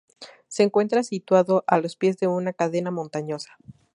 [0.47, 3.55] Se encuentra situado a los pies de una cadena montañosa.